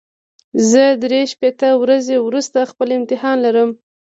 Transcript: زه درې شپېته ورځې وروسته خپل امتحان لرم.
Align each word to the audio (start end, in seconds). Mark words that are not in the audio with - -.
زه 0.69 0.83
درې 1.03 1.21
شپېته 1.31 1.69
ورځې 1.83 2.15
وروسته 2.21 2.59
خپل 2.71 2.87
امتحان 2.97 3.37
لرم. 3.45 3.69